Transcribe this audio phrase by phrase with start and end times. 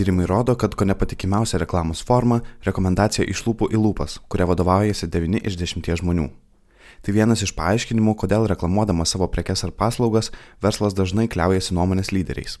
[0.00, 5.44] Tyrimai rodo, kad ko nepatikimiausia reklamos forma- rekomendacija iš lūpų į lūpas, kuria vadovaujasi 9
[5.44, 6.30] iš 10 žmonių.
[7.02, 10.30] Tai vienas iš paaiškinimų, kodėl reklamuodamas savo prekes ar paslaugas,
[10.62, 12.58] verslas dažnai kliaujasi nuomonės lyderiais.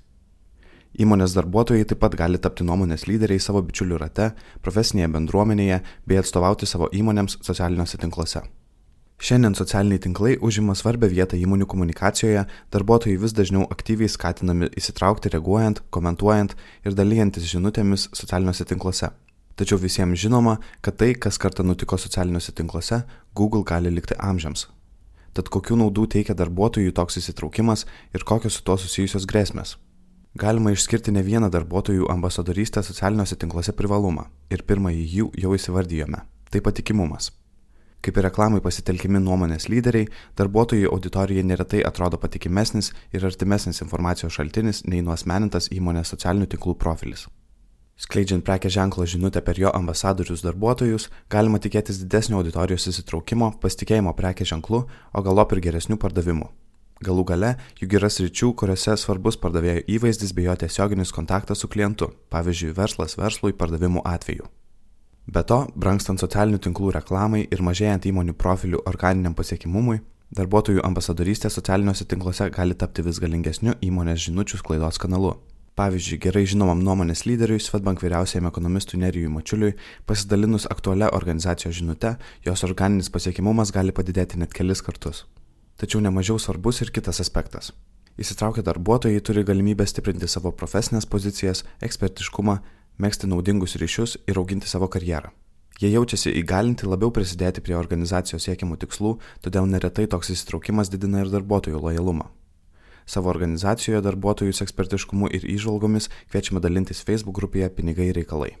[0.98, 6.66] Įmonės darbuotojai taip pat gali tapti nuomonės lyderiai savo bičiulių rate, profesinėje bendruomenėje bei atstovauti
[6.66, 8.42] savo įmonėms socialiniuose tinkluose.
[9.20, 15.82] Šiandien socialiniai tinklai užima svarbę vietą įmonių komunikacijoje, darbuotojai vis dažniau aktyviai skatinami įsitraukti reaguojant,
[15.92, 16.54] komentuojant
[16.88, 19.10] ir dalyjantis žinutėmis socialiniuose tinkluose.
[19.60, 23.02] Tačiau visiems žinoma, kad tai, kas kartą nutiko socialiniuose tinkluose,
[23.36, 24.70] Google gali likti amžiams.
[25.36, 27.84] Tad kokių naudų teikia darbuotojų toks įsitraukimas
[28.16, 29.74] ir kokios su tuo susijusios grėsmės?
[30.40, 36.64] Galima išskirti ne vieną darbuotojų ambasadorystę socialiniuose tinkluose privalumą ir pirmąjį jų jau įsivardijome- tai
[36.64, 37.30] patikimumas.
[38.00, 40.06] Kaip ir reklamai pasitelkimi nuomonės lyderiai,
[40.40, 47.26] darbuotojų auditorijai neretai atrodo patikimesnis ir artimesnis informacijos šaltinis nei nuosmenintas įmonės socialinių tinklų profilis.
[48.00, 54.54] Skleidžiant prekės ženklo žinutę per jo ambasadorius darbuotojus, galima tikėtis didesnio auditorijos įsitraukimo, pasitikėjimo prekės
[54.54, 56.48] ženklu, o galop ir geresnių pardavimų.
[57.04, 62.08] Galų gale, juk yra sričių, kuriuose svarbus pardavėjo įvaizdis bei jo tiesioginis kontaktas su klientu,
[62.32, 64.48] pavyzdžiui, verslas verslui pardavimų atveju.
[65.30, 70.00] Be to, brangstant socialinių tinklų reklamai ir mažėjant įmonių profilių organiniam pasiekimumui,
[70.34, 75.36] darbuotojų ambasadorystė socialiniuose tinkluose gali tapti vis galingesniu įmonės žinučių sklaidos kanalu.
[75.78, 79.76] Pavyzdžiui, gerai žinomam nuomonės lyderiui Svetbank vyriausiajam ekonomistui Nerijui Mačiuliui
[80.10, 85.28] pasidalinus aktualią organizacijos žinutę, jos organinis pasiekimumas gali padidėti net kelis kartus.
[85.78, 87.70] Tačiau nemažiau svarbus ir kitas aspektas.
[88.18, 92.58] Įsitraukę darbuotojai turi galimybę stiprinti savo profesinės pozicijas, ekspertiškumą
[93.00, 95.32] mėgsti naudingus ryšius ir auginti savo karjerą.
[95.80, 101.30] Jie jaučiasi įgalinti labiau prisidėti prie organizacijos siekiamų tikslų, todėl neretai toks įsitraukimas didina ir
[101.32, 102.26] darbuotojų lojalumą.
[103.08, 108.52] Savo organizacijoje darbuotojus ekspertiškumu ir įžvalgomis kviečiame dalintis Facebook grupėje Pinigai reikalai.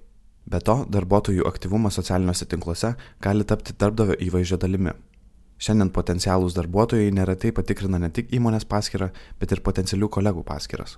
[0.48, 4.96] Be to, darbuotojų aktyvumas socialiniuose tinkluose gali tapti darbdavio įvaizdžio dalimi.
[5.60, 10.96] Šiandien potencialūs darbuotojai neretai patikrina ne tik įmonės paskirą, bet ir potencialių kolegų paskiras.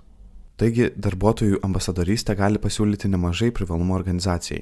[0.61, 4.61] Taigi darbuotojų ambasadorystė gali pasiūlyti nemažai privalumų organizacijai.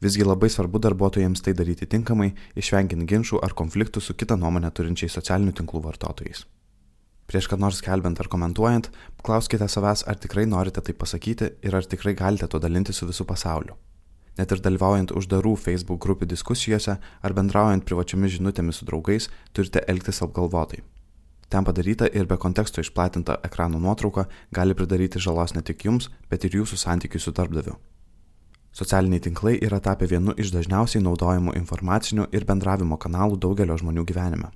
[0.00, 5.12] Visgi labai svarbu darbuotojams tai daryti tinkamai, išvengiant ginčių ar konfliktų su kita nuomonė turinčiais
[5.16, 6.44] socialinių tinklų vartotojais.
[7.26, 8.90] Prieš ką nors kelbent ar komentuojant,
[9.24, 13.28] klauskite savęs, ar tikrai norite tai pasakyti ir ar tikrai galite to dalinti su visų
[13.28, 13.76] pasauliu.
[14.36, 20.22] Net ir dalyvaujant uždarų Facebook grupių diskusijose ar bendraujant privačiomis žinutėmis su draugais, turite elgtis
[20.24, 20.84] apgalvotai.
[21.48, 26.44] Ten padaryta ir be konteksto išplatinta ekrano nuotrauka gali pridaryti žalos ne tik jums, bet
[26.44, 27.76] ir jūsų santykiui su darbdaviu.
[28.76, 34.50] Socialiniai tinklai yra tapę vienu iš dažniausiai naudojamų informacinių ir bendravimo kanalų daugelio žmonių gyvenime.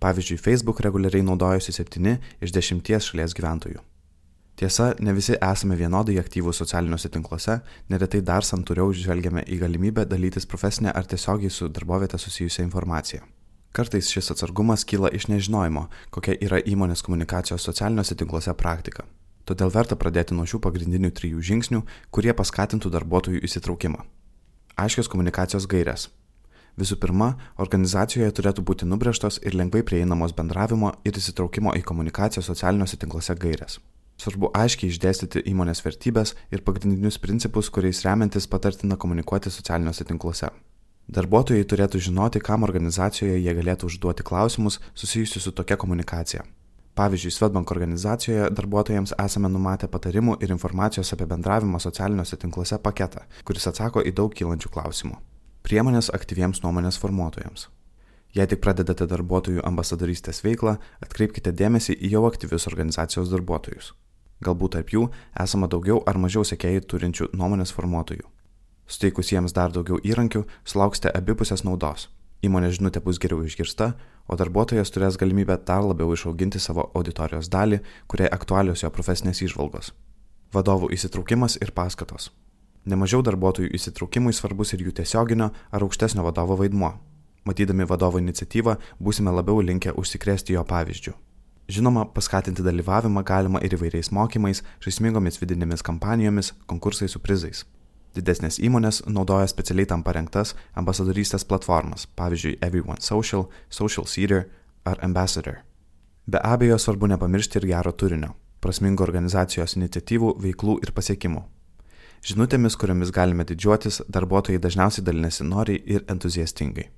[0.00, 3.82] Pavyzdžiui, Facebook reguliariai naudojasi 7 iš 10 šalies gyventojų.
[4.56, 7.60] Tiesa, ne visi esame vienodai aktyvūs socialiniuose tinkluose,
[7.90, 13.24] neretai dar santūriau žvelgiame į galimybę dalytis profesinę ar tiesiogiai su darbovietė susijusią informaciją.
[13.72, 19.06] Kartais šis atsargumas kyla iš nežinojimo, kokia yra įmonės komunikacijos socialiniuose tinkluose praktika.
[19.48, 21.80] Todėl verta pradėti nuo šių pagrindinių trijų žingsnių,
[22.12, 24.04] kurie paskatintų darbuotojų įsitraukimą.
[24.76, 26.10] Aiškios komunikacijos gairės.
[26.76, 33.00] Visų pirma, organizacijoje turėtų būti nubrėžtos ir lengvai prieinamos bendravimo ir įsitraukimo į komunikaciją socialiniuose
[33.00, 33.78] tinkluose gairės.
[34.20, 40.52] Svarbu aiškiai išdėstyti įmonės vertybės ir pagrindinius principus, kuriais remiantis patartina komunikuoti socialiniuose tinkluose.
[41.12, 46.46] Darbuotojai turėtų žinoti, kam organizacijoje jie galėtų užduoti klausimus susijusius su tokia komunikacija.
[46.96, 53.68] Pavyzdžiui, Svetbank organizacijoje darbuotojams esame numatę patarimų ir informacijos apie bendravimą socialiniuose tinkluose paketą, kuris
[53.68, 55.20] atsako į daug kylančių klausimų.
[55.68, 57.68] Priemonės aktyviems nuomonės formuotojams.
[58.32, 63.92] Jei tik pradedate darbuotojų ambasadorystės veiklą, atkreipkite dėmesį į jau aktyvius organizacijos darbuotojus.
[64.40, 65.10] Galbūt tarp jų
[65.44, 68.31] esama daugiau ar mažiau sekėjų turinčių nuomonės formuotojų.
[68.92, 72.10] Suteikus jiems dar daugiau įrankių, sulauksite abipusės naudos.
[72.44, 73.92] Įmonės žinutė bus geriau išgirsta,
[74.28, 77.78] o darbuotojas turės galimybę dar labiau išauginti savo auditorijos dalį,
[78.10, 79.92] kuriai aktualios jo profesinės išvalgos.
[80.52, 82.28] Vadovų įsitraukimas ir paskatos.
[82.84, 86.92] Nemažiau darbuotojų įsitraukimui svarbus ir jų tiesioginio ar aukštesnio vadovo vaidmuo.
[87.48, 91.14] Matydami vadovo iniciatyvą, būsime labiau linkę užsikrėsti jo pavyzdžių.
[91.72, 97.64] Žinoma, paskatinti dalyvavimą galima ir įvairiais mokymais, žaismingomis vidinėmis kampanijomis, konkursais su prizais.
[98.12, 104.50] Didesnės įmonės naudoja specialiai tam parengtas ambasadorystės platformas, pavyzdžiui, Everyone Social, Social Seeder
[104.84, 105.62] ar Ambassador.
[106.26, 111.42] Be abejo, svarbu nepamiršti ir gero turinio, prasmingų organizacijos iniciatyvų, veiklų ir pasiekimų.
[112.22, 116.90] Žinutėmis, kuriomis galime didžiuotis, darbuotojai dažniausiai dalinasi noriai ir entuziastingai.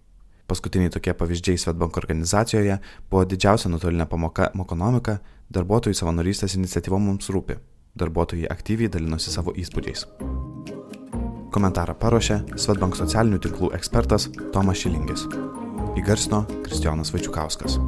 [0.50, 2.76] Paskutiniai tokie pavyzdžiai Svetbank organizacijoje
[3.08, 7.56] buvo didžiausia nuotolinė pamoka ekonomika, darbuotojų savanorystės iniciatyva mums rūpi.
[7.96, 10.04] Darbuotojai aktyviai dalinosi savo įspūdžiais.
[11.54, 15.22] Komentarą paruošė Svetbank socialinių tinklų ekspertas Tomas Šilingis.
[16.00, 17.78] Įgarsino Kristijonas Vaičiukauskas.